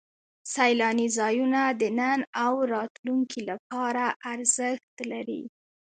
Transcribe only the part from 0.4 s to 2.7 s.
سیلاني ځایونه د نن او